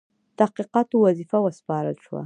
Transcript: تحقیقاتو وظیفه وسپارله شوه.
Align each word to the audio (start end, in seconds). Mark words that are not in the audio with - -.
تحقیقاتو 0.39 0.95
وظیفه 1.07 1.37
وسپارله 1.41 2.01
شوه. 2.05 2.19